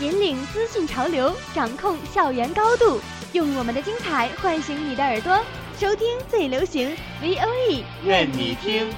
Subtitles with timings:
[0.00, 3.00] 引领资讯潮流，掌控校园高度，
[3.32, 5.38] 用我们的精彩唤醒你的耳朵，
[5.78, 6.90] 收听最流行
[7.22, 8.88] V O E，愿你听。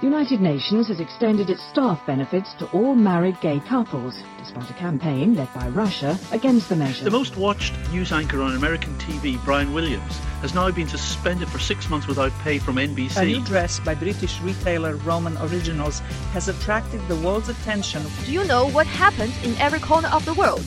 [0.00, 4.74] The United Nations has extended its staff benefits to all married gay couples, despite a
[4.80, 7.04] campaign led by Russia against the measure.
[7.04, 11.60] The most watched news anchor on American TV, Brian Williams, has now been suspended for
[11.60, 13.16] six months without pay from NBC.
[13.16, 13.46] A new NBC.
[13.46, 16.00] dress by British retailer Roman Originals
[16.34, 18.02] has attracted the world's attention.
[18.24, 20.64] Do you know what happens in every corner of the world?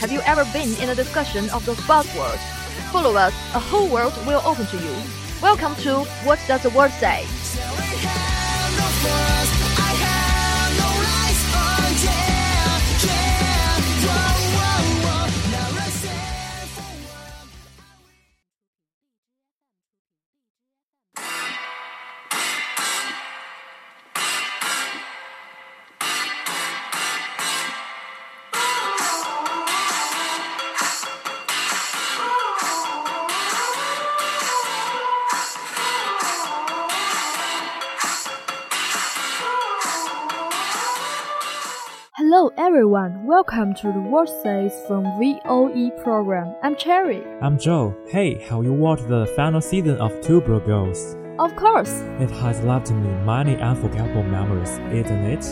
[0.00, 2.38] Have you ever been in a discussion of those buzzwords?
[2.92, 4.94] Follow us, a whole world will open to you.
[5.42, 7.26] Welcome to What Does the World Say?
[42.76, 46.54] Everyone, welcome to the Word Says from VOE program.
[46.62, 47.24] I'm Cherry.
[47.40, 47.96] I'm Joe.
[48.06, 51.16] Hey, have you watched the final season of Two Broke Girls?
[51.38, 51.88] Of course.
[52.20, 55.42] It has left me many unforgettable memories, isn't it?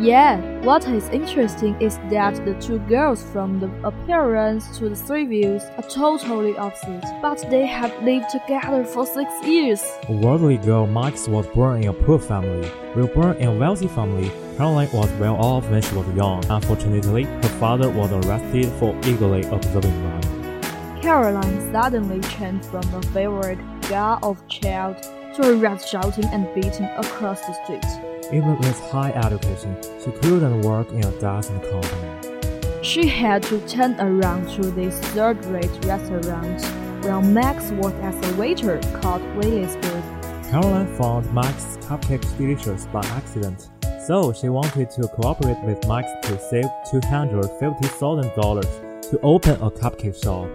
[0.00, 5.62] Yeah, what is interesting is that the two girls from the appearance to the reviews
[5.76, 9.80] are totally opposite, but they have lived together for six years.
[10.08, 12.66] A worldly girl, Max was born in a poor family.
[12.94, 16.44] While born in a wealthy family, Caroline was well off when she was young.
[16.50, 20.62] Unfortunately, her father was arrested for illegally observing them.
[21.02, 24.96] Caroline suddenly changed from a favorite girl of child
[25.36, 28.13] to a rat shouting and beating across the street.
[28.32, 32.82] Even with high education, she couldn't work in a decent company.
[32.82, 36.62] She had to turn around to this third-rate restaurant,
[37.04, 40.02] where Max worked as a waiter called Williamsburg.
[40.50, 43.68] Caroline found Max's cupcakes delicious by accident,
[44.06, 50.48] so she wanted to cooperate with Max to save $250,000 to open a cupcake shop.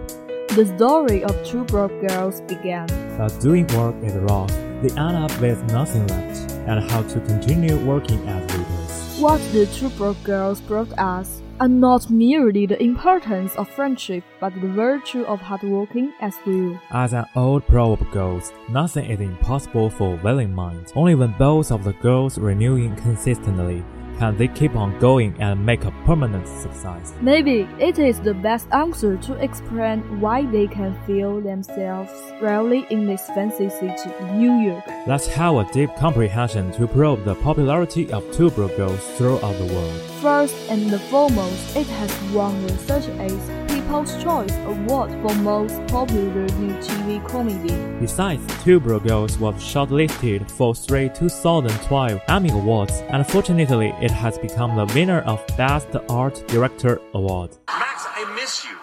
[0.56, 2.88] The story of two broke girls began.
[3.16, 4.50] But doing work is rough.
[4.82, 9.20] They end up with nothing left and how to continue working as waiters.
[9.20, 14.54] What the two broke girls brought us are not merely the importance of friendship, but
[14.54, 16.80] the virtue of hard working as well.
[16.90, 20.92] As an old proverb goes, nothing is impossible for willing minds.
[20.96, 23.84] Only when both of the girls renewing consistently
[24.20, 27.14] can they keep on going and make a permanent success.
[27.22, 33.06] Maybe it is the best answer to explain why they can feel themselves rarely in
[33.06, 34.84] this fancy city, New York.
[35.06, 40.00] Let's have a deep comprehension to probe the popularity of Girls throughout the world.
[40.20, 43.59] First and foremost, it has won the 38th
[43.90, 47.74] People's Choice Award for most popular new TV comedy.
[47.98, 54.38] Besides, Two Broke Girls was shortlisted for three 2012 Emmy Awards, and fortunately, it has
[54.38, 57.50] become the winner of Best Art Director Award.
[57.66, 58.78] Max, I miss you.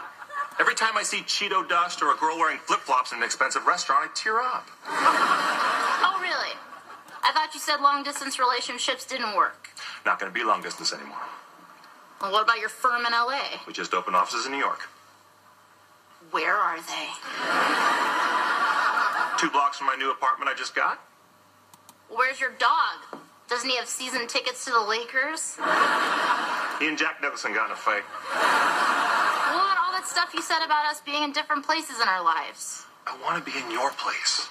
[0.59, 3.66] Every time I see Cheeto dust or a girl wearing flip flops in an expensive
[3.66, 4.67] restaurant, I tear up.
[4.90, 6.51] Oh, really?
[7.23, 9.69] I thought you said long distance relationships didn't work.
[10.06, 11.16] Not gonna be long distance anymore.
[12.22, 13.62] Well, what about your firm in LA?
[13.66, 14.90] We just opened offices in New York.
[16.32, 17.08] Where are they?
[19.40, 21.00] Two blocks from my new apartment I just got.
[22.10, 23.22] Where's your dog?
[23.50, 25.56] Doesn't he have season tickets to the Lakers?
[26.79, 28.03] He and Jack Nicholson got in a fight.
[28.03, 29.78] What?
[29.78, 32.85] about All that stuff you said about us being in different places in our lives.
[33.06, 34.50] I wanna be in your place.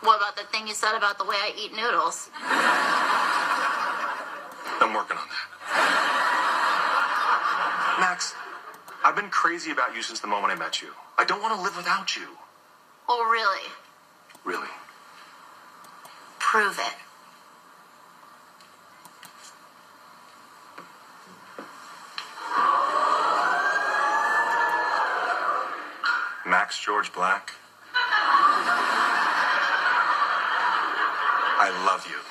[0.00, 2.30] What about the thing you said about the way I eat noodles?
[4.80, 5.46] I'm working on that.
[8.00, 8.34] Max,
[9.02, 10.88] I've been crazy about you since the moment I met you.
[11.16, 12.28] I don't want to live without you.
[13.08, 13.70] Oh, really?
[14.44, 14.68] Really.
[16.38, 16.94] Prove it.
[26.46, 27.52] Max George Black.
[31.62, 32.29] I love you.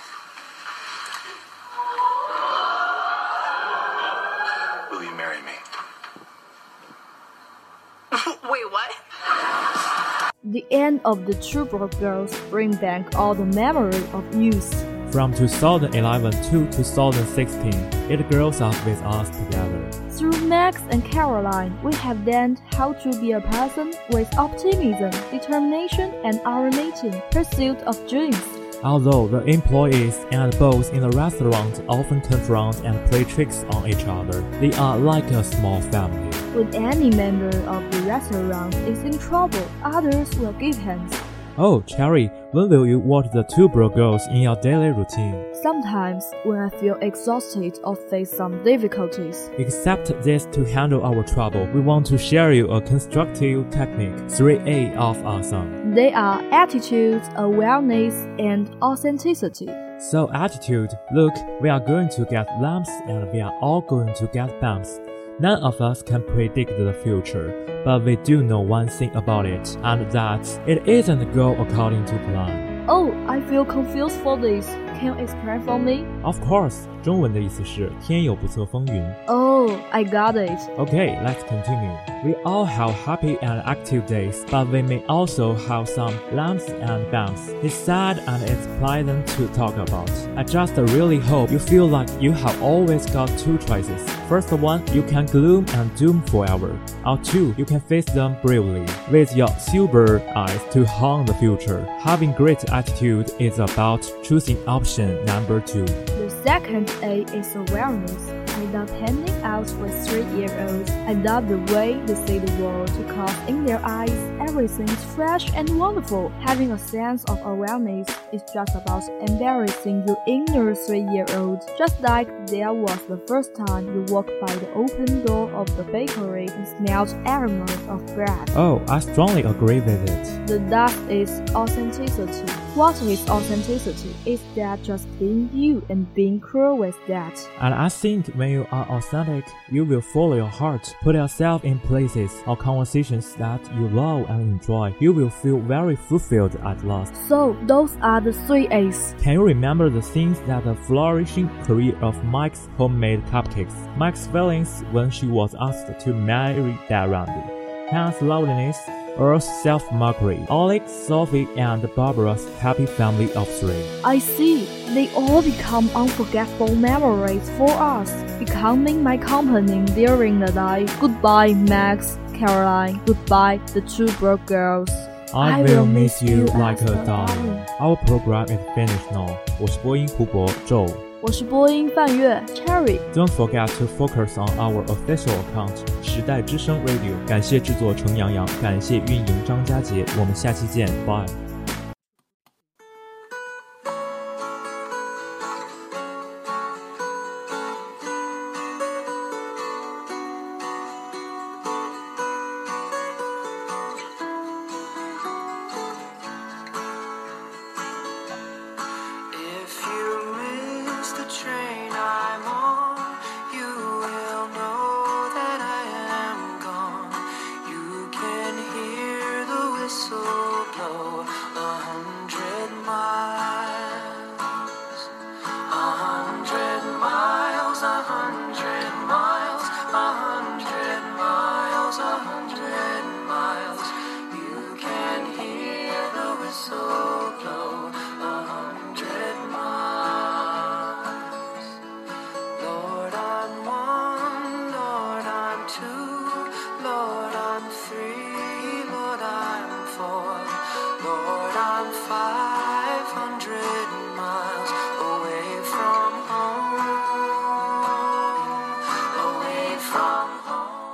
[10.72, 14.86] End of the Two Broke Girls bring back all the memory of youth.
[15.12, 17.74] From 2011 to 2016,
[18.12, 19.92] it grows up with us together.
[20.12, 26.14] Through Max and Caroline, we have learned how to be a person with optimism, determination,
[26.24, 28.44] and unremitting pursuit of dreams.
[28.84, 34.06] Although the employees and boss in the restaurant often confront and play tricks on each
[34.06, 36.29] other, they are like a small family.
[36.54, 41.16] When any member of the restaurant is in trouble, others will give hands.
[41.60, 45.46] Oh, Cherry, when will you watch the two broke girls in your daily routine?
[45.62, 49.52] Sometimes, when I feel exhausted or face some difficulties.
[49.60, 54.96] Except this to handle our trouble, we want to share you a constructive technique, 3A
[54.96, 55.94] of awesome.
[55.94, 59.68] They are attitude, awareness, and authenticity.
[60.00, 64.28] So attitude, look, we are going to get lamps and we are all going to
[64.28, 65.00] get bumps.
[65.40, 69.78] None of us can predict the future, but we do know one thing about it,
[69.84, 72.69] and that it isn't go according to plan.
[72.89, 74.67] Oh, I feel confused for this.
[74.99, 76.05] Can you explain for me?
[76.23, 79.03] Of course，中文的意思是天有不测风云。
[79.27, 80.59] Oh, I got it.
[80.77, 81.93] Okay, let's continue.
[82.23, 87.11] We all have happy and active days, but we may also have some lumps and
[87.11, 87.51] bumps.
[87.63, 90.11] It's sad and it's pleasant to talk about.
[90.37, 94.09] I just really hope you feel like you have always got two choices.
[94.29, 96.79] First one, you can gloom and doom forever.
[97.05, 101.85] Or two, you can face them bravely, with your silver eyes to haunt the future.
[102.01, 105.86] Having great attitude is about choosing option number two.
[106.24, 108.24] The second A is awareness.
[108.60, 110.92] I love hanging out with three-year-olds.
[111.12, 115.68] I love the way they see the world because in their eyes, everything's fresh and
[115.78, 116.30] wonderful.
[116.50, 121.60] Having a sense of awareness is just about embarrassing your inner three-year-old.
[121.78, 125.84] Just like there was the first time you walked by the open door of the
[125.84, 128.50] bakery and smelled aromas of bread.
[128.56, 130.48] Oh, I strongly agree with it.
[130.48, 132.59] The last is authenticity.
[132.76, 134.16] What is authenticity?
[134.28, 137.50] Is that just being you and being cool with that.
[137.60, 141.80] And I think when you are authentic, you will follow your heart, put yourself in
[141.80, 144.96] places or conversations that you love and enjoy.
[145.00, 147.16] You will feel very fulfilled at last.
[147.28, 149.16] So those are the three A's.
[149.20, 153.98] Can you remember the things that the flourishing career of Mike's homemade cupcakes?
[153.98, 157.56] Mike's feelings when she was asked to marry Dad Randy.
[157.90, 158.78] Hannah's loveliness,
[159.17, 163.85] Earth's self-mockery, Alex, Sophie, and Barbara's happy family of three.
[164.05, 164.67] I see.
[164.95, 170.91] They all become unforgettable memories for us, becoming my company during the night.
[171.01, 173.01] Goodbye, Max, Caroline.
[173.07, 174.91] Goodbye, the two broke girls.
[175.33, 177.59] I will miss you like a darling.
[177.81, 179.37] Our program is finished now.
[179.61, 181.08] 我是播音胡博 Joe。
[181.30, 182.98] 我是播音范月 Cherry。
[183.14, 187.28] Don't forget to focus on our official account 时代之声 Radio。
[187.28, 190.04] 感谢制作程洋洋，感谢运营张佳杰。
[190.20, 191.49] 我们下期见，Bye。